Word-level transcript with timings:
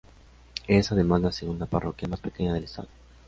Es, 0.65 0.91
además, 0.91 1.21
la 1.21 1.31
segunda 1.31 1.67
parroquia 1.67 2.07
más 2.07 2.19
pequeña 2.21 2.55
del 2.55 2.63
Estado. 2.63 2.89